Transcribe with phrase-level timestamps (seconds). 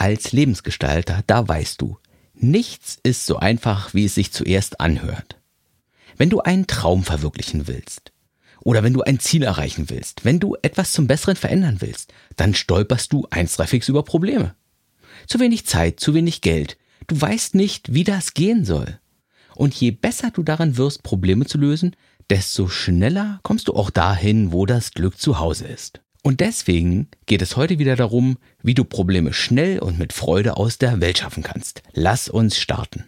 [0.00, 1.98] Als Lebensgestalter, da weißt du,
[2.32, 5.36] nichts ist so einfach, wie es sich zuerst anhört.
[6.16, 8.10] Wenn du einen Traum verwirklichen willst,
[8.60, 12.54] oder wenn du ein Ziel erreichen willst, wenn du etwas zum Besseren verändern willst, dann
[12.54, 14.54] stolperst du eins, drei fix über Probleme.
[15.26, 16.78] Zu wenig Zeit, zu wenig Geld.
[17.06, 18.98] Du weißt nicht, wie das gehen soll.
[19.54, 21.94] Und je besser du daran wirst, Probleme zu lösen,
[22.30, 26.00] desto schneller kommst du auch dahin, wo das Glück zu Hause ist.
[26.22, 30.76] Und deswegen geht es heute wieder darum, wie du Probleme schnell und mit Freude aus
[30.76, 31.82] der Welt schaffen kannst.
[31.94, 33.06] Lass uns starten.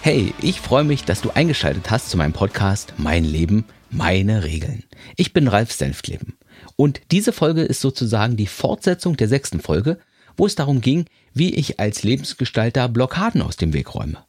[0.00, 4.84] Hey, ich freue mich, dass du eingeschaltet hast zu meinem Podcast Mein Leben, meine Regeln.
[5.16, 6.36] Ich bin Ralf Senftleben.
[6.76, 9.98] Und diese Folge ist sozusagen die Fortsetzung der sechsten Folge,
[10.36, 11.04] wo es darum ging,
[11.34, 14.27] wie ich als Lebensgestalter Blockaden aus dem Weg räume.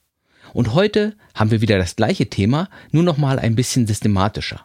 [0.54, 4.62] Und heute haben wir wieder das gleiche Thema, nur noch mal ein bisschen systematischer.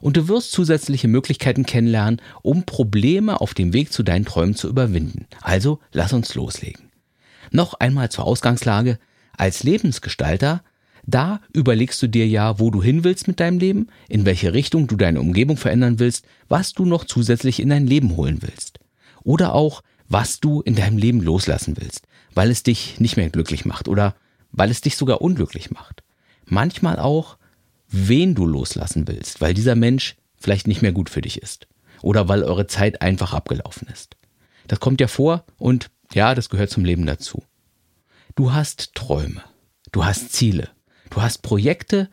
[0.00, 4.68] Und du wirst zusätzliche Möglichkeiten kennenlernen, um Probleme auf dem Weg zu deinen Träumen zu
[4.68, 5.26] überwinden.
[5.40, 6.90] Also lass uns loslegen.
[7.50, 8.98] Noch einmal zur Ausgangslage.
[9.36, 10.62] Als Lebensgestalter,
[11.06, 14.86] da überlegst du dir ja, wo du hin willst mit deinem Leben, in welche Richtung
[14.86, 18.80] du deine Umgebung verändern willst, was du noch zusätzlich in dein Leben holen willst.
[19.22, 23.64] Oder auch, was du in deinem Leben loslassen willst, weil es dich nicht mehr glücklich
[23.64, 24.14] macht oder
[24.54, 26.02] weil es dich sogar unglücklich macht.
[26.46, 27.36] Manchmal auch,
[27.88, 31.66] wen du loslassen willst, weil dieser Mensch vielleicht nicht mehr gut für dich ist
[32.02, 34.16] oder weil eure Zeit einfach abgelaufen ist.
[34.68, 37.42] Das kommt ja vor und ja, das gehört zum Leben dazu.
[38.36, 39.42] Du hast Träume,
[39.92, 40.70] du hast Ziele,
[41.10, 42.08] du hast Projekte,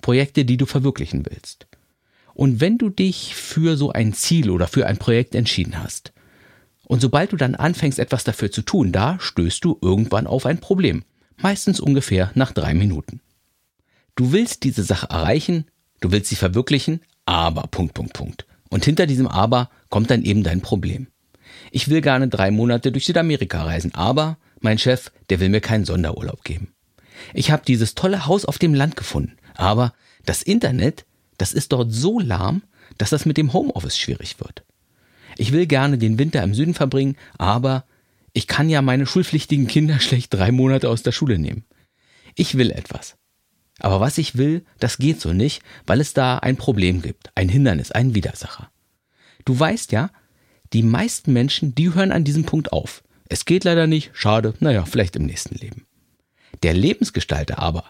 [0.00, 1.66] Projekte, die du verwirklichen willst.
[2.34, 6.12] Und wenn du dich für so ein Ziel oder für ein Projekt entschieden hast,
[6.84, 10.58] und sobald du dann anfängst, etwas dafür zu tun, da stößt du irgendwann auf ein
[10.58, 11.04] Problem
[11.36, 13.20] meistens ungefähr nach drei Minuten.
[14.14, 15.66] Du willst diese Sache erreichen,
[16.00, 18.46] du willst sie verwirklichen, aber Punkt, Punkt, Punkt.
[18.68, 21.08] Und hinter diesem Aber kommt dann eben dein Problem.
[21.70, 25.84] Ich will gerne drei Monate durch Südamerika reisen, aber mein Chef, der will mir keinen
[25.84, 26.72] Sonderurlaub geben.
[27.34, 29.92] Ich habe dieses tolle Haus auf dem Land gefunden, aber
[30.24, 31.04] das Internet,
[31.38, 32.62] das ist dort so lahm,
[32.98, 34.64] dass das mit dem Homeoffice schwierig wird.
[35.36, 37.84] Ich will gerne den Winter im Süden verbringen, aber
[38.32, 41.64] ich kann ja meine schulpflichtigen Kinder schlecht drei Monate aus der Schule nehmen.
[42.34, 43.16] Ich will etwas.
[43.78, 47.48] Aber was ich will, das geht so nicht, weil es da ein Problem gibt, ein
[47.48, 48.70] Hindernis, einen Widersacher.
[49.44, 50.10] Du weißt ja,
[50.72, 53.02] die meisten Menschen, die hören an diesem Punkt auf.
[53.28, 55.86] Es geht leider nicht, schade, naja, vielleicht im nächsten Leben.
[56.62, 57.84] Der Lebensgestalter aber,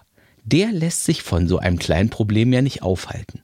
[0.44, 3.42] der lässt sich von so einem kleinen Problem ja nicht aufhalten.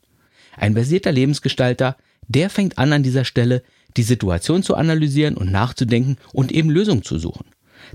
[0.57, 3.63] Ein versierter Lebensgestalter, der fängt an an dieser Stelle,
[3.97, 7.47] die Situation zu analysieren und nachzudenken und eben Lösungen zu suchen.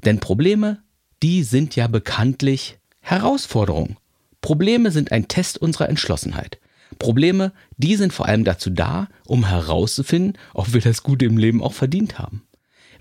[0.06, 0.82] Denn Probleme,
[1.22, 3.98] die sind ja bekanntlich Herausforderungen.
[4.42, 6.60] Probleme sind ein Test unserer Entschlossenheit.
[7.00, 11.62] Probleme, die sind vor allem dazu da, um herauszufinden, ob wir das Gute im Leben
[11.62, 12.44] auch verdient haben.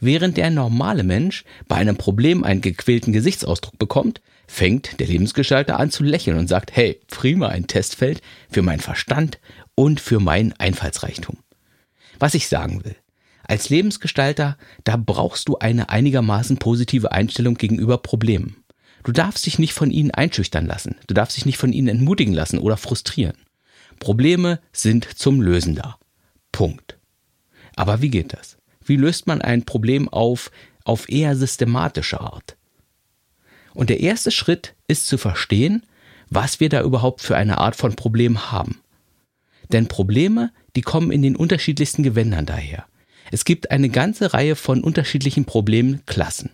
[0.00, 5.91] Während der normale Mensch bei einem Problem einen gequälten Gesichtsausdruck bekommt, fängt der Lebensgestalter an
[5.91, 8.20] zu lächeln und sagt, hey, prima ein Testfeld
[8.50, 9.38] für meinen Verstand
[9.75, 11.38] und für meinen Einfallsreichtum.
[12.22, 12.94] Was ich sagen will.
[13.42, 18.62] Als Lebensgestalter, da brauchst du eine einigermaßen positive Einstellung gegenüber Problemen.
[19.02, 20.94] Du darfst dich nicht von ihnen einschüchtern lassen.
[21.08, 23.36] Du darfst dich nicht von ihnen entmutigen lassen oder frustrieren.
[23.98, 25.96] Probleme sind zum Lösen da.
[26.52, 26.96] Punkt.
[27.74, 28.56] Aber wie geht das?
[28.84, 30.52] Wie löst man ein Problem auf,
[30.84, 32.56] auf eher systematische Art?
[33.74, 35.84] Und der erste Schritt ist zu verstehen,
[36.30, 38.81] was wir da überhaupt für eine Art von Problem haben.
[39.72, 42.86] Denn Probleme, die kommen in den unterschiedlichsten Gewändern daher.
[43.30, 46.50] Es gibt eine ganze Reihe von unterschiedlichen Problemklassen.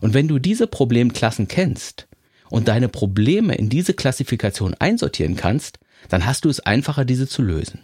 [0.00, 2.08] Und wenn du diese Problemklassen kennst
[2.50, 5.78] und deine Probleme in diese Klassifikation einsortieren kannst,
[6.08, 7.80] dann hast du es einfacher, diese zu lösen.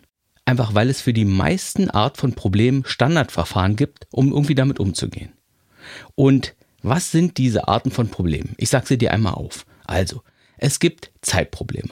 [0.47, 5.33] Einfach weil es für die meisten Art von Problemen Standardverfahren gibt, um irgendwie damit umzugehen.
[6.15, 8.55] Und was sind diese Arten von Problemen?
[8.59, 9.67] Ich sage sie dir einmal auf.
[9.85, 10.23] Also,
[10.57, 11.91] es gibt Zeitprobleme,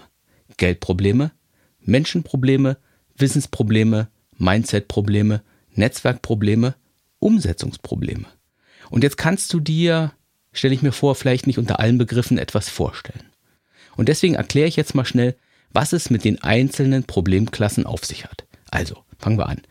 [0.56, 1.32] Geldprobleme,
[1.84, 2.76] Menschenprobleme,
[3.16, 4.08] Wissensprobleme,
[4.38, 5.42] Mindsetprobleme,
[5.74, 6.74] Netzwerkprobleme,
[7.18, 8.26] Umsetzungsprobleme.
[8.90, 10.12] Und jetzt kannst du dir,
[10.52, 13.24] stelle ich mir vor, vielleicht nicht unter allen Begriffen etwas vorstellen.
[13.96, 15.36] Und deswegen erkläre ich jetzt mal schnell,
[15.70, 18.44] was es mit den einzelnen Problemklassen auf sich hat.
[18.70, 19.62] Also, fangen wir an.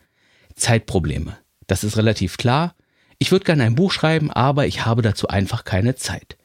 [0.54, 1.36] Zeitprobleme.
[1.66, 2.74] Das ist relativ klar.
[3.18, 6.36] Ich würde gerne ein Buch schreiben, aber ich habe dazu einfach keine Zeit.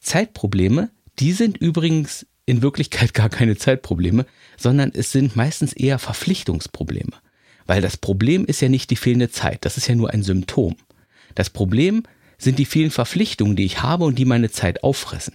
[0.00, 7.12] Zeitprobleme, die sind übrigens in Wirklichkeit gar keine Zeitprobleme, sondern es sind meistens eher Verpflichtungsprobleme.
[7.66, 10.76] Weil das Problem ist ja nicht die fehlende Zeit, das ist ja nur ein Symptom.
[11.34, 12.02] Das Problem
[12.38, 15.34] sind die vielen Verpflichtungen, die ich habe und die meine Zeit auffressen.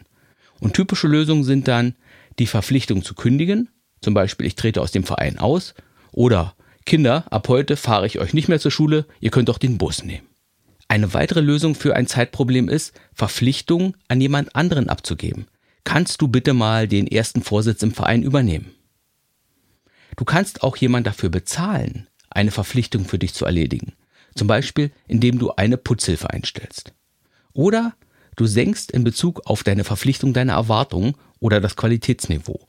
[0.60, 1.96] Und typische Lösungen sind dann
[2.40, 3.70] die Verpflichtung zu kündigen,
[4.02, 5.74] zum Beispiel ich trete aus dem Verein aus,
[6.12, 6.56] oder
[6.86, 10.04] Kinder, ab heute fahre ich euch nicht mehr zur Schule, ihr könnt doch den Bus
[10.04, 10.28] nehmen.
[10.88, 15.48] Eine weitere Lösung für ein Zeitproblem ist, Verpflichtungen an jemand anderen abzugeben.
[15.88, 18.74] Kannst du bitte mal den ersten Vorsitz im Verein übernehmen?
[20.18, 23.94] Du kannst auch jemand dafür bezahlen, eine Verpflichtung für dich zu erledigen.
[24.36, 26.94] Zum Beispiel, indem du eine Putzhilfe einstellst.
[27.54, 27.96] Oder
[28.36, 32.68] du senkst in Bezug auf deine Verpflichtung deine Erwartungen oder das Qualitätsniveau.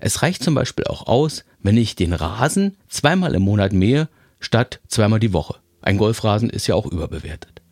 [0.00, 4.08] Es reicht zum Beispiel auch aus, wenn ich den Rasen zweimal im Monat mähe,
[4.40, 5.60] statt zweimal die Woche.
[5.82, 7.62] Ein Golfrasen ist ja auch überbewertet.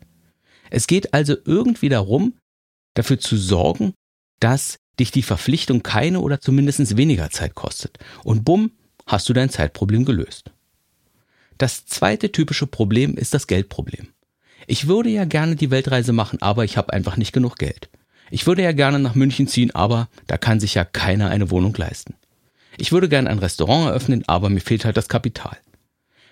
[0.69, 2.35] Es geht also irgendwie darum,
[2.93, 3.93] dafür zu sorgen,
[4.39, 7.97] dass dich die Verpflichtung keine oder zumindest weniger Zeit kostet.
[8.23, 8.71] Und bumm,
[9.05, 10.51] hast du dein Zeitproblem gelöst.
[11.57, 14.09] Das zweite typische Problem ist das Geldproblem.
[14.67, 17.89] Ich würde ja gerne die Weltreise machen, aber ich habe einfach nicht genug Geld.
[18.31, 21.75] Ich würde ja gerne nach München ziehen, aber da kann sich ja keiner eine Wohnung
[21.77, 22.15] leisten.
[22.77, 25.57] Ich würde gerne ein Restaurant eröffnen, aber mir fehlt halt das Kapital.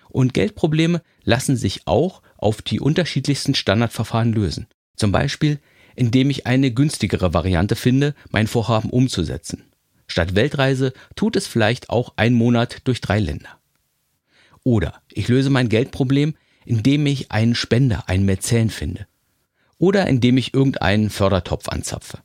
[0.08, 4.66] Und Geldprobleme lassen sich auch auf die unterschiedlichsten Standardverfahren lösen.
[4.96, 5.60] Zum Beispiel,
[5.94, 9.64] indem ich eine günstigere Variante finde, mein Vorhaben umzusetzen.
[10.06, 13.58] Statt Weltreise tut es vielleicht auch ein Monat durch drei Länder.
[14.62, 19.06] Oder ich löse mein Geldproblem, indem ich einen Spender, einen Mäzen finde.
[19.78, 22.18] Oder indem ich irgendeinen Fördertopf anzapfe.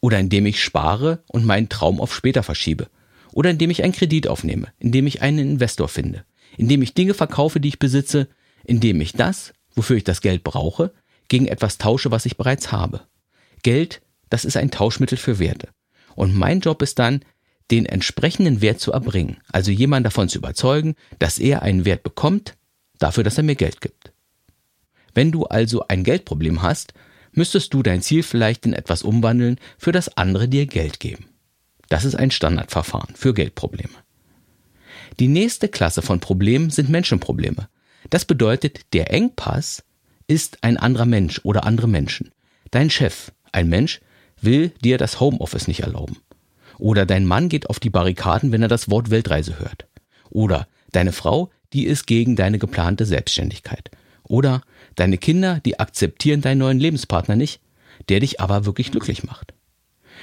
[0.00, 2.88] Oder indem ich spare und meinen Traum auf später verschiebe.
[3.32, 6.24] Oder indem ich einen Kredit aufnehme, indem ich einen Investor finde.
[6.56, 8.28] Indem ich Dinge verkaufe, die ich besitze,
[8.64, 10.92] indem ich das, wofür ich das Geld brauche,
[11.28, 13.02] gegen etwas tausche, was ich bereits habe.
[13.62, 15.68] Geld, das ist ein Tauschmittel für Werte.
[16.14, 17.24] Und mein Job ist dann,
[17.70, 19.38] den entsprechenden Wert zu erbringen.
[19.50, 22.54] Also jemanden davon zu überzeugen, dass er einen Wert bekommt,
[22.98, 24.12] dafür, dass er mir Geld gibt.
[25.14, 26.94] Wenn du also ein Geldproblem hast,
[27.32, 31.26] müsstest du dein Ziel vielleicht in etwas umwandeln, für das andere dir Geld geben.
[31.88, 33.94] Das ist ein Standardverfahren für Geldprobleme.
[35.18, 37.68] Die nächste Klasse von Problemen sind Menschenprobleme.
[38.10, 39.84] Das bedeutet, der Engpass
[40.26, 42.30] ist ein anderer Mensch oder andere Menschen.
[42.70, 44.00] Dein Chef, ein Mensch,
[44.40, 46.18] will dir das Homeoffice nicht erlauben.
[46.78, 49.86] Oder dein Mann geht auf die Barrikaden, wenn er das Wort Weltreise hört.
[50.30, 53.90] Oder deine Frau, die ist gegen deine geplante Selbstständigkeit.
[54.24, 54.62] Oder
[54.94, 57.60] deine Kinder, die akzeptieren deinen neuen Lebenspartner nicht,
[58.08, 59.54] der dich aber wirklich glücklich macht.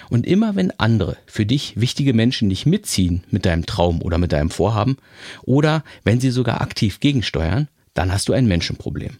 [0.09, 4.31] Und immer wenn andere für dich wichtige Menschen nicht mitziehen mit deinem Traum oder mit
[4.31, 4.97] deinem Vorhaben,
[5.43, 9.17] oder wenn sie sogar aktiv gegensteuern, dann hast du ein Menschenproblem.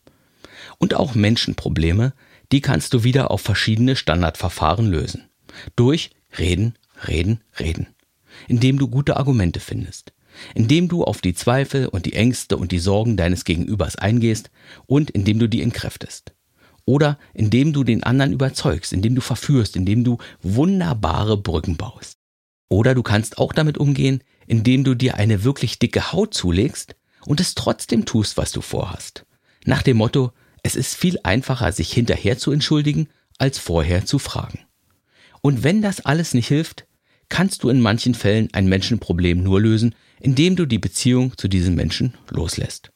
[0.80, 2.14] Und auch Menschenprobleme,
[2.52, 5.30] die kannst du wieder auf verschiedene Standardverfahren lösen.
[5.76, 6.76] Durch Reden,
[7.08, 7.88] Reden, Reden.
[8.48, 10.14] Indem du gute Argumente findest
[10.56, 14.50] indem du auf die Zweifel und die Ängste und die Sorgen deines Gegenübers eingehst
[14.86, 16.34] und indem du die entkräftest.
[16.86, 22.18] Oder indem du den anderen überzeugst, indem du verführst, indem du wunderbare Brücken baust.
[22.68, 27.40] Oder du kannst auch damit umgehen, indem du dir eine wirklich dicke Haut zulegst und
[27.40, 29.26] es trotzdem tust, was du vorhast.
[29.66, 30.32] Nach dem Motto,
[30.64, 33.08] es ist viel einfacher, sich hinterher zu entschuldigen,
[33.38, 34.60] als vorher zu fragen.
[35.42, 36.86] Und wenn das alles nicht hilft,
[37.30, 41.76] kannst du in manchen Fällen ein Menschenproblem nur lösen, indem du die Beziehung zu diesem
[41.76, 42.92] Menschen loslässt.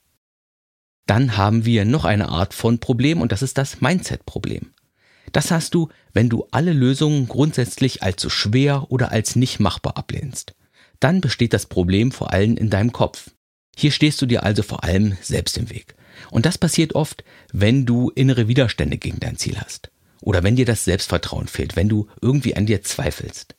[1.06, 4.74] Dann haben wir noch eine Art von Problem und das ist das Mindset-Problem.
[5.32, 9.98] Das hast du, wenn du alle Lösungen grundsätzlich als zu schwer oder als nicht machbar
[9.98, 10.54] ablehnst.
[11.00, 13.32] Dann besteht das Problem vor allem in deinem Kopf.
[13.76, 15.96] Hier stehst du dir also vor allem selbst im Weg.
[16.32, 19.92] Und das passiert oft, wenn du innere Widerstände gegen dein Ziel hast.
[20.22, 23.56] Oder wenn dir das Selbstvertrauen fehlt, wenn du irgendwie an dir zweifelst.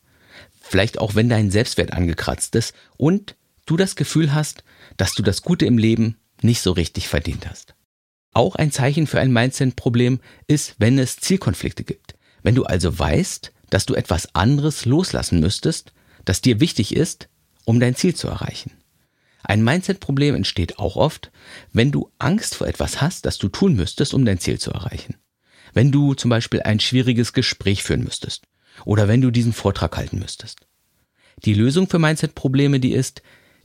[0.60, 4.64] Vielleicht auch, wenn dein Selbstwert angekratzt ist und du das Gefühl hast,
[4.96, 7.74] dass du das Gute im Leben nicht so richtig verdient hast.
[8.32, 12.14] Auch ein Zeichen für ein Mindset-Problem ist, wenn es Zielkonflikte gibt.
[12.42, 15.92] Wenn du also weißt, dass du etwas anderes loslassen müsstest,
[16.24, 17.28] das dir wichtig ist,
[17.64, 18.72] um dein Ziel zu erreichen.
[19.44, 21.30] Ein Mindset-Problem entsteht auch oft,
[21.72, 25.16] wenn du Angst vor etwas hast, das du tun müsstest, um dein Ziel zu erreichen.
[25.74, 28.46] Wenn du zum Beispiel ein schwieriges Gespräch führen müsstest
[28.86, 30.66] oder wenn du diesen Vortrag halten müsstest.
[31.44, 33.22] Die Lösung für Mindset-Probleme, die ist,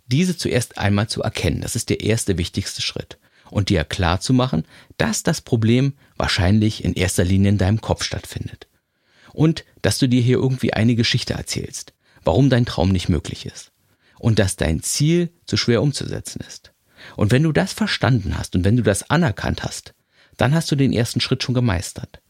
[0.07, 1.61] diese zuerst einmal zu erkennen.
[1.61, 3.17] Das ist der erste wichtigste Schritt.
[3.49, 4.63] Und dir klar zu machen,
[4.97, 8.67] dass das Problem wahrscheinlich in erster Linie in deinem Kopf stattfindet.
[9.33, 11.93] Und dass du dir hier irgendwie eine Geschichte erzählst,
[12.23, 13.71] warum dein Traum nicht möglich ist.
[14.19, 16.73] Und dass dein Ziel zu schwer umzusetzen ist.
[17.15, 19.93] Und wenn du das verstanden hast und wenn du das anerkannt hast,
[20.37, 22.21] dann hast du den ersten Schritt schon gemeistert.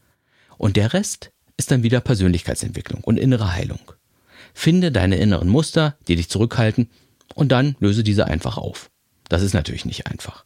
[0.56, 3.92] Und der Rest ist dann wieder Persönlichkeitsentwicklung und innere Heilung.
[4.54, 6.90] Finde deine inneren Muster, die dich zurückhalten
[7.34, 8.90] und dann löse diese einfach auf.
[9.28, 10.44] Das ist natürlich nicht einfach.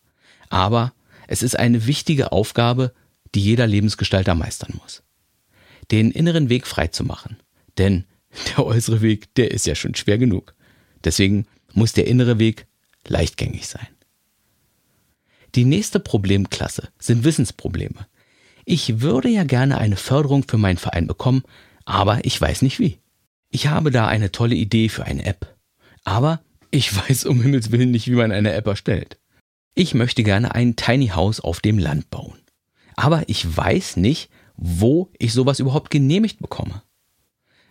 [0.50, 0.92] Aber
[1.26, 2.92] es ist eine wichtige Aufgabe,
[3.34, 5.02] die jeder Lebensgestalter meistern muss.
[5.90, 7.38] Den inneren Weg frei zu machen.
[7.78, 8.04] Denn
[8.56, 10.54] der äußere Weg, der ist ja schon schwer genug.
[11.04, 12.66] Deswegen muss der innere Weg
[13.06, 13.86] leichtgängig sein.
[15.54, 18.06] Die nächste Problemklasse sind Wissensprobleme.
[18.64, 21.44] Ich würde ja gerne eine Förderung für meinen Verein bekommen,
[21.84, 22.98] aber ich weiß nicht wie.
[23.50, 25.54] Ich habe da eine tolle Idee für eine App.
[26.02, 29.18] Aber ich weiß um Himmels Willen nicht, wie man eine App erstellt.
[29.74, 32.38] Ich möchte gerne ein Tiny House auf dem Land bauen.
[32.96, 36.82] Aber ich weiß nicht, wo ich sowas überhaupt genehmigt bekomme.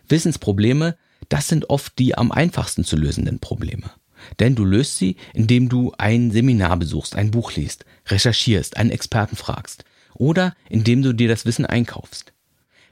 [0.08, 0.96] Wissensprobleme,
[1.28, 3.90] das sind oft die am einfachsten zu lösenden Probleme.
[4.38, 9.36] Denn du löst sie, indem du ein Seminar besuchst, ein Buch liest, recherchierst, einen Experten
[9.36, 12.32] fragst oder indem du dir das Wissen einkaufst.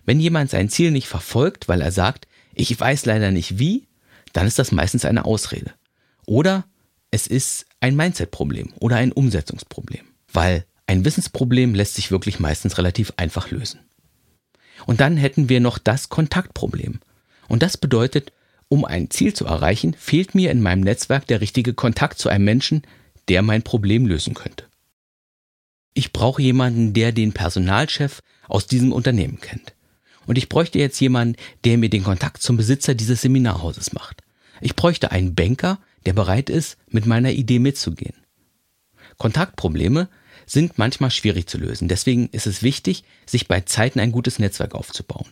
[0.05, 3.87] Wenn jemand sein Ziel nicht verfolgt, weil er sagt, ich weiß leider nicht wie,
[4.33, 5.73] dann ist das meistens eine Ausrede.
[6.27, 6.65] Oder
[7.11, 13.13] es ist ein Mindset-Problem oder ein Umsetzungsproblem, weil ein Wissensproblem lässt sich wirklich meistens relativ
[13.17, 13.81] einfach lösen.
[14.87, 17.01] Und dann hätten wir noch das Kontaktproblem.
[17.49, 18.33] Und das bedeutet,
[18.69, 22.45] um ein Ziel zu erreichen, fehlt mir in meinem Netzwerk der richtige Kontakt zu einem
[22.45, 22.83] Menschen,
[23.29, 24.67] der mein Problem lösen könnte.
[25.95, 29.75] Ich brauche jemanden, der den Personalchef aus diesem Unternehmen kennt.
[30.27, 34.23] Und ich bräuchte jetzt jemanden, der mir den Kontakt zum Besitzer dieses Seminarhauses macht.
[34.61, 38.15] Ich bräuchte einen Banker, der bereit ist, mit meiner Idee mitzugehen.
[39.19, 40.09] Kontaktprobleme
[40.47, 41.89] sind manchmal schwierig zu lösen.
[41.89, 45.27] Deswegen ist es wichtig, sich bei Zeiten ein gutes Netzwerk aufzubauen.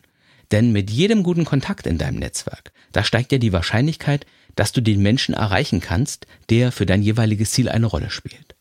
[0.51, 4.27] Denn mit jedem guten Kontakt in deinem Netzwerk, da steigt ja die Wahrscheinlichkeit,
[4.57, 8.57] dass du den Menschen erreichen kannst, der für dein jeweiliges Ziel eine Rolle spielt.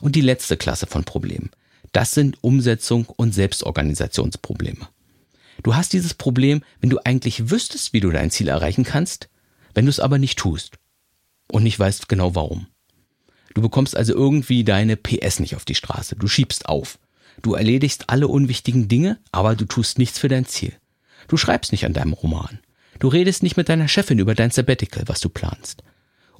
[0.00, 1.50] Und die letzte Klasse von Problemen,
[1.92, 4.88] das sind Umsetzung und Selbstorganisationsprobleme.
[5.62, 9.28] Du hast dieses Problem, wenn du eigentlich wüsstest, wie du dein Ziel erreichen kannst,
[9.74, 10.78] wenn du es aber nicht tust
[11.50, 12.68] und nicht weißt genau warum.
[13.54, 16.14] Du bekommst also irgendwie deine PS nicht auf die Straße.
[16.16, 16.98] Du schiebst auf.
[17.42, 20.72] Du erledigst alle unwichtigen Dinge, aber du tust nichts für dein Ziel.
[21.28, 22.58] Du schreibst nicht an deinem Roman.
[22.98, 25.82] Du redest nicht mit deiner Chefin über dein Sabbatical, was du planst.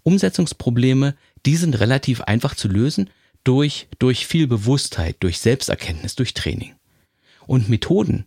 [0.03, 1.15] Umsetzungsprobleme,
[1.47, 3.11] die sind relativ einfach zu lösen
[3.45, 6.75] durch, durch viel Bewusstheit, durch Selbsterkenntnis, durch Training.
[7.47, 8.27] Und Methoden,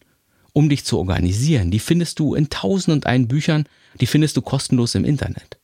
[0.53, 3.65] um dich zu organisieren, die findest du in tausend und einen Büchern,
[3.99, 5.59] die findest du kostenlos im Internet.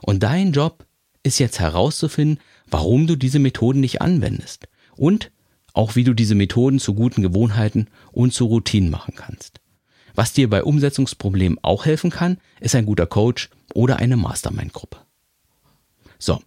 [0.00, 0.86] Und dein Job
[1.22, 5.30] ist jetzt herauszufinden, warum du diese Methoden nicht anwendest und
[5.72, 9.60] auch wie du diese Methoden zu guten Gewohnheiten und zu Routinen machen kannst.
[10.14, 14.98] Was dir bei Umsetzungsproblemen auch helfen kann, ist ein guter Coach oder eine Mastermind-Gruppe.
[16.18, 16.42] So,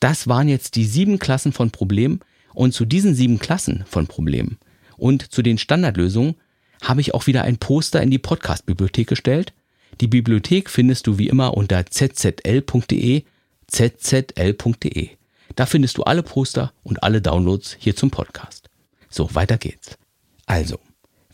[0.00, 2.20] das waren jetzt die sieben Klassen von Problemen
[2.52, 4.58] und zu diesen sieben Klassen von Problemen
[4.96, 6.36] und zu den Standardlösungen
[6.82, 9.54] habe ich auch wieder ein Poster in die Podcast-Bibliothek gestellt.
[10.00, 13.24] Die Bibliothek findest du wie immer unter zzl.de,
[13.66, 15.08] zzl.de.
[15.54, 18.68] Da findest du alle Poster und alle Downloads hier zum Podcast.
[19.08, 19.96] So, weiter geht's.
[20.46, 20.78] Also,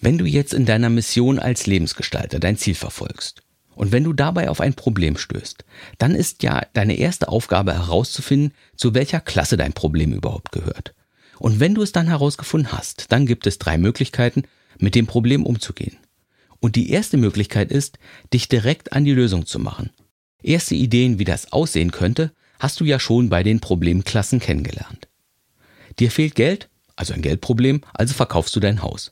[0.01, 3.43] wenn du jetzt in deiner Mission als Lebensgestalter dein Ziel verfolgst
[3.75, 5.65] und wenn du dabei auf ein Problem stößt,
[5.99, 10.95] dann ist ja deine erste Aufgabe herauszufinden, zu welcher Klasse dein Problem überhaupt gehört.
[11.39, 14.43] Und wenn du es dann herausgefunden hast, dann gibt es drei Möglichkeiten,
[14.79, 15.97] mit dem Problem umzugehen.
[16.61, 17.99] Und die erste Möglichkeit ist,
[18.33, 19.91] dich direkt an die Lösung zu machen.
[20.43, 25.09] Erste Ideen, wie das aussehen könnte, hast du ja schon bei den Problemklassen kennengelernt.
[25.99, 29.11] Dir fehlt Geld, also ein Geldproblem, also verkaufst du dein Haus.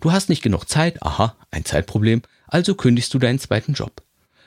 [0.00, 4.02] Du hast nicht genug Zeit, aha, ein Zeitproblem, also kündigst du deinen zweiten Job.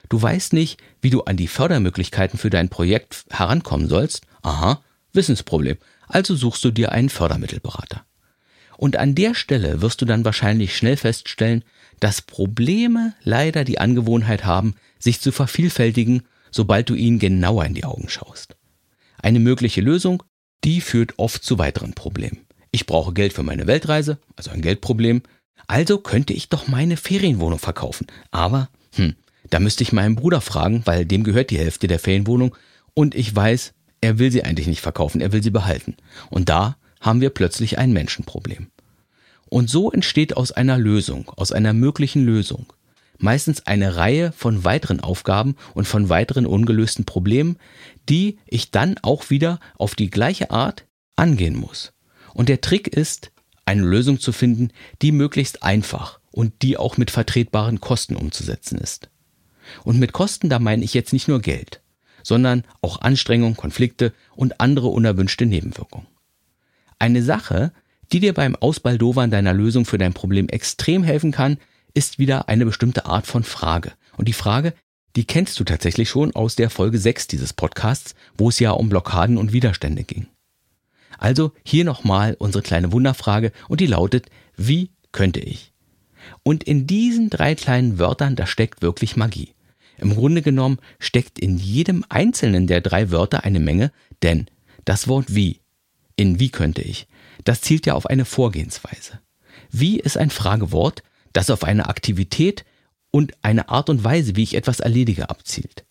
[0.10, 5.78] Du weißt nicht, wie du an die Fördermöglichkeiten für dein Projekt herankommen sollst, aha, Wissensproblem,
[6.08, 8.06] also suchst du dir einen Fördermittelberater.
[8.78, 11.64] Und an der Stelle wirst du dann wahrscheinlich schnell feststellen,
[12.02, 16.24] dass Probleme leider die Angewohnheit haben, sich zu vervielfältigen
[16.56, 18.56] sobald du ihnen genauer in die Augen schaust.
[19.22, 20.24] Eine mögliche Lösung,
[20.64, 22.46] die führt oft zu weiteren Problemen.
[22.72, 25.22] Ich brauche Geld für meine Weltreise, also ein Geldproblem.
[25.68, 28.08] Also könnte ich doch meine Ferienwohnung verkaufen.
[28.32, 29.16] Aber, hm,
[29.50, 32.56] da müsste ich meinen Bruder fragen, weil dem gehört die Hälfte der Ferienwohnung
[32.94, 35.98] und ich weiß, er will sie eigentlich nicht verkaufen, er will sie behalten.
[36.30, 38.68] Und da haben wir plötzlich ein Menschenproblem.
[39.50, 42.66] Und so entsteht aus einer Lösung, aus einer möglichen Lösung,
[43.18, 47.58] meistens eine Reihe von weiteren Aufgaben und von weiteren ungelösten Problemen,
[48.10, 51.94] die ich dann auch wieder auf die gleiche Art angehen muss.
[52.34, 53.32] Und der Trick ist,
[53.66, 54.70] eine Lösung zu finden,
[55.02, 59.10] die möglichst einfach und die auch mit vertretbaren Kosten umzusetzen ist.
[59.84, 61.82] Und mit Kosten, da meine ich jetzt nicht nur Geld,
[62.24, 66.08] sondern auch Anstrengung, Konflikte und andere unerwünschte Nebenwirkungen.
[67.00, 67.72] Eine Sache,
[68.12, 71.58] die dir beim Ausbaldowern deiner Lösung für dein Problem extrem helfen kann,
[71.96, 73.94] ist wieder eine bestimmte Art von Frage.
[74.18, 74.74] Und die Frage,
[75.16, 78.90] die kennst du tatsächlich schon aus der Folge 6 dieses Podcasts, wo es ja um
[78.90, 80.28] Blockaden und Widerstände ging.
[81.18, 85.72] Also hier nochmal unsere kleine Wunderfrage und die lautet, wie könnte ich?
[86.44, 89.54] Und in diesen drei kleinen Wörtern, da steckt wirklich Magie.
[89.98, 94.48] Im Grunde genommen steckt in jedem einzelnen der drei Wörter eine Menge, denn
[94.84, 95.62] das Wort wie
[96.18, 97.08] in wie könnte ich,
[97.46, 99.20] das zielt ja auf eine Vorgehensweise.
[99.72, 101.04] Wie ist ein Fragewort,
[101.36, 102.66] das auf eine Aktivität
[103.12, 105.86] und eine Art und Weise, wie ich etwas erledige, abzielt.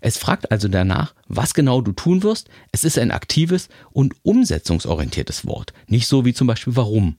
[0.00, 2.50] Es fragt also danach, was genau du tun wirst.
[2.72, 5.72] Es ist ein aktives und umsetzungsorientiertes Wort.
[5.86, 7.16] Nicht so wie zum Beispiel warum.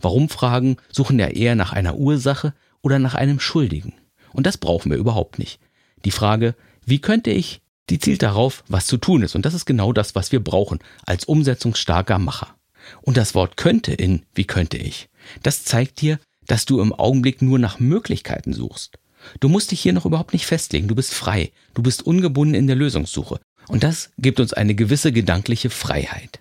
[0.00, 3.94] Warum-Fragen suchen ja eher nach einer Ursache oder nach einem Schuldigen.
[4.32, 5.58] Und das brauchen wir überhaupt nicht.
[6.04, 6.54] Die Frage,
[6.86, 7.60] wie könnte ich,
[7.90, 9.34] die zielt darauf, was zu tun ist.
[9.34, 12.54] Und das ist genau das, was wir brauchen als umsetzungsstarker Macher.
[13.02, 15.08] Und das Wort könnte in wie könnte ich,
[15.42, 18.98] das zeigt dir, dass du im Augenblick nur nach Möglichkeiten suchst.
[19.38, 22.66] Du musst dich hier noch überhaupt nicht festlegen, du bist frei, du bist ungebunden in
[22.66, 23.38] der Lösungssuche.
[23.68, 26.40] Und das gibt uns eine gewisse gedankliche Freiheit.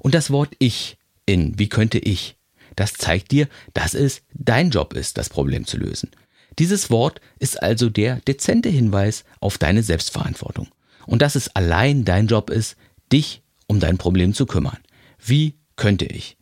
[0.00, 2.36] Und das Wort ich in wie könnte ich,
[2.74, 6.10] das zeigt dir, dass es dein Job ist, das Problem zu lösen.
[6.58, 10.68] Dieses Wort ist also der dezente Hinweis auf deine Selbstverantwortung.
[11.06, 12.76] Und dass es allein dein Job ist,
[13.12, 14.78] dich um dein Problem zu kümmern.
[15.18, 16.37] Wie könnte ich?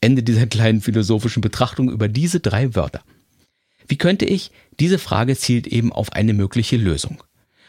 [0.00, 3.02] Ende dieser kleinen philosophischen Betrachtung über diese drei Wörter.
[3.88, 4.50] Wie könnte ich?
[4.78, 7.22] Diese Frage zielt eben auf eine mögliche Lösung.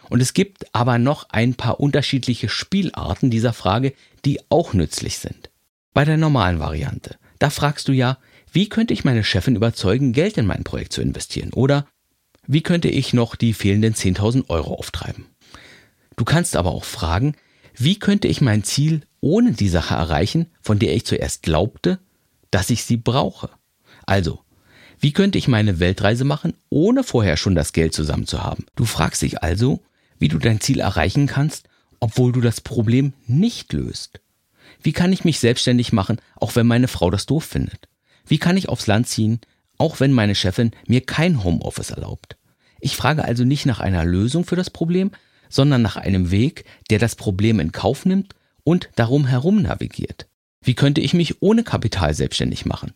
[0.09, 3.93] Und es gibt aber noch ein paar unterschiedliche Spielarten dieser Frage,
[4.25, 5.49] die auch nützlich sind.
[5.93, 8.17] Bei der normalen Variante, da fragst du ja,
[8.51, 11.53] wie könnte ich meine Chefin überzeugen, Geld in mein Projekt zu investieren?
[11.53, 11.87] Oder
[12.47, 15.25] wie könnte ich noch die fehlenden 10.000 Euro auftreiben?
[16.15, 17.35] Du kannst aber auch fragen,
[17.75, 21.99] wie könnte ich mein Ziel ohne die Sache erreichen, von der ich zuerst glaubte,
[22.51, 23.49] dass ich sie brauche?
[24.05, 24.41] Also,
[24.99, 28.65] wie könnte ich meine Weltreise machen, ohne vorher schon das Geld zusammen zu haben?
[28.75, 29.81] Du fragst dich also,
[30.17, 34.19] wie du dein Ziel erreichen kannst, obwohl du das Problem nicht löst.
[34.81, 37.87] Wie kann ich mich selbstständig machen, auch wenn meine Frau das doof findet?
[38.25, 39.39] Wie kann ich aufs Land ziehen,
[39.77, 42.37] auch wenn meine Chefin mir kein Homeoffice erlaubt?
[42.79, 45.11] Ich frage also nicht nach einer Lösung für das Problem,
[45.49, 50.28] sondern nach einem Weg, der das Problem in Kauf nimmt und darum herum navigiert.
[50.61, 52.93] Wie könnte ich mich ohne Kapital selbstständig machen?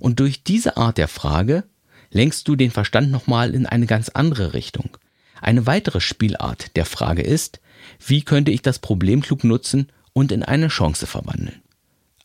[0.00, 1.64] Und durch diese Art der Frage
[2.10, 4.96] lenkst du den Verstand nochmal in eine ganz andere Richtung.
[5.40, 7.60] Eine weitere Spielart der Frage ist,
[8.04, 11.62] wie könnte ich das Problem klug nutzen und in eine Chance verwandeln?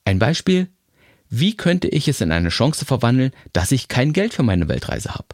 [0.06, 0.69] Ein Beispiel,
[1.30, 5.13] wie könnte ich es in eine Chance verwandeln, dass ich kein Geld für meine Weltreise
[5.15, 5.28] habe?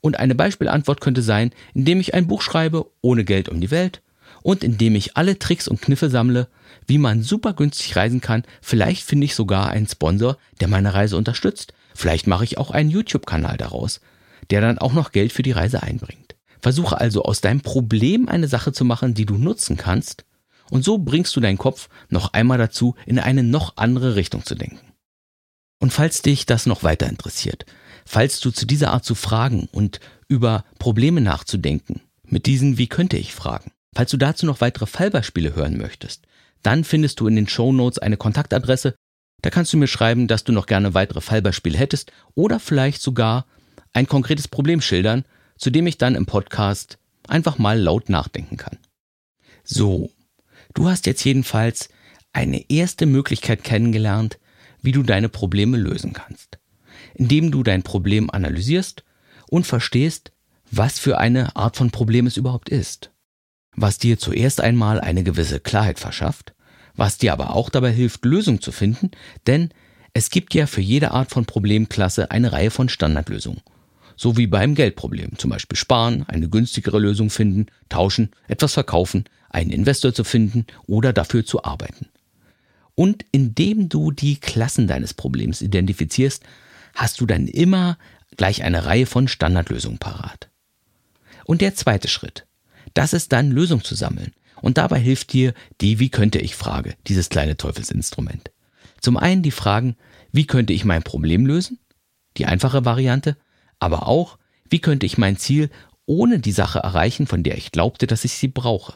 [0.00, 4.02] Und eine Beispielantwort könnte sein, indem ich ein Buch schreibe, ohne Geld um die Welt,
[4.46, 6.46] und indem ich alle Tricks und Kniffe sammle,
[6.86, 8.44] wie man super günstig reisen kann.
[8.62, 11.74] Vielleicht finde ich sogar einen Sponsor, der meine Reise unterstützt.
[11.96, 14.00] Vielleicht mache ich auch einen YouTube-Kanal daraus,
[14.50, 16.36] der dann auch noch Geld für die Reise einbringt.
[16.60, 20.24] Versuche also aus deinem Problem eine Sache zu machen, die du nutzen kannst,
[20.70, 24.54] und so bringst du deinen Kopf noch einmal dazu, in eine noch andere Richtung zu
[24.54, 24.92] denken.
[25.80, 27.66] Und falls dich das noch weiter interessiert,
[28.04, 33.16] falls du zu dieser Art zu fragen und über Probleme nachzudenken, mit diesen Wie könnte
[33.16, 36.26] ich fragen, falls du dazu noch weitere Fallbeispiele hören möchtest,
[36.62, 38.94] dann findest du in den Show Notes eine Kontaktadresse,
[39.40, 43.46] da kannst du mir schreiben, dass du noch gerne weitere Fallbeispiele hättest oder vielleicht sogar
[43.94, 45.24] ein konkretes Problem schildern,
[45.56, 48.76] zu dem ich dann im Podcast einfach mal laut nachdenken kann.
[49.64, 50.10] So,
[50.74, 51.88] du hast jetzt jedenfalls
[52.34, 54.38] eine erste Möglichkeit kennengelernt,
[54.82, 56.58] wie du deine Probleme lösen kannst,
[57.14, 59.04] indem du dein Problem analysierst
[59.48, 60.32] und verstehst,
[60.70, 63.10] was für eine Art von Problem es überhaupt ist,
[63.76, 66.54] was dir zuerst einmal eine gewisse Klarheit verschafft,
[66.96, 69.10] was dir aber auch dabei hilft, Lösungen zu finden,
[69.46, 69.70] denn
[70.14, 73.60] es gibt ja für jede Art von Problemklasse eine Reihe von Standardlösungen.
[74.16, 79.70] So wie beim Geldproblem, zum Beispiel sparen, eine günstigere Lösung finden, tauschen, etwas verkaufen, einen
[79.70, 82.08] Investor zu finden oder dafür zu arbeiten.
[82.94, 86.42] Und indem du die Klassen deines Problems identifizierst,
[86.94, 87.98] hast du dann immer
[88.38, 90.48] gleich eine Reihe von Standardlösungen parat.
[91.44, 92.46] Und der zweite Schritt,
[92.94, 94.32] das ist dann Lösung zu sammeln.
[94.62, 98.50] Und dabei hilft dir die Wie könnte ich Frage, dieses kleine Teufelsinstrument.
[99.00, 99.96] Zum einen die Fragen,
[100.32, 101.78] wie könnte ich mein Problem lösen?
[102.36, 103.36] Die einfache Variante,
[103.78, 105.70] aber auch, wie könnte ich mein Ziel
[106.06, 108.94] ohne die Sache erreichen, von der ich glaubte, dass ich sie brauche?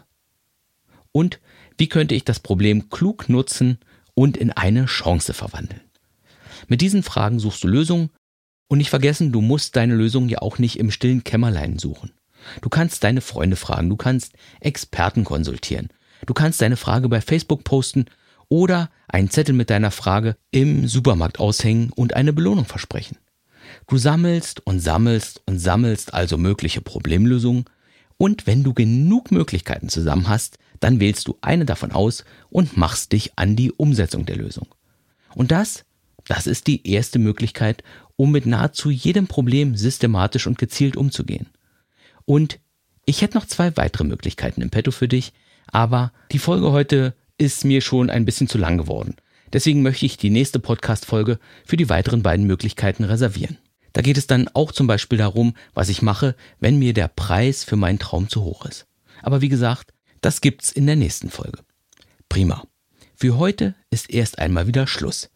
[1.12, 1.40] Und
[1.76, 3.78] wie könnte ich das Problem klug nutzen
[4.14, 5.80] und in eine Chance verwandeln.
[6.68, 8.10] Mit diesen Fragen suchst du Lösungen
[8.68, 12.12] und nicht vergessen, du musst deine Lösung ja auch nicht im stillen Kämmerlein suchen.
[12.60, 15.88] Du kannst deine Freunde fragen, du kannst Experten konsultieren,
[16.26, 18.06] du kannst deine Frage bei Facebook posten
[18.48, 23.18] oder einen Zettel mit deiner Frage im Supermarkt aushängen und eine Belohnung versprechen.
[23.86, 27.64] Du sammelst und sammelst und sammelst also mögliche Problemlösungen
[28.16, 33.12] und wenn du genug Möglichkeiten zusammen hast, dann wählst du eine davon aus und machst
[33.12, 34.66] dich an die Umsetzung der Lösung.
[35.34, 35.84] Und das,
[36.26, 37.82] das ist die erste Möglichkeit,
[38.16, 41.48] um mit nahezu jedem Problem systematisch und gezielt umzugehen.
[42.30, 42.60] Und
[43.06, 45.32] ich hätte noch zwei weitere Möglichkeiten im Petto für dich,
[45.66, 49.16] aber die Folge heute ist mir schon ein bisschen zu lang geworden.
[49.52, 53.58] Deswegen möchte ich die nächste Podcast-Folge für die weiteren beiden Möglichkeiten reservieren.
[53.94, 57.64] Da geht es dann auch zum Beispiel darum, was ich mache, wenn mir der Preis
[57.64, 58.86] für meinen Traum zu hoch ist.
[59.22, 61.58] Aber wie gesagt, das gibt's in der nächsten Folge.
[62.28, 62.62] Prima.
[63.16, 65.30] Für heute ist erst einmal wieder Schluss.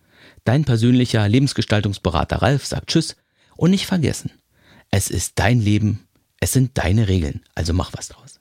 [0.44, 3.16] Dein persönlicher Lebensgestaltungsberater Ralf sagt Tschüss
[3.56, 4.30] und nicht vergessen,
[4.92, 6.06] es ist dein Leben,
[6.44, 8.33] es sind deine Regeln, also mach was draus.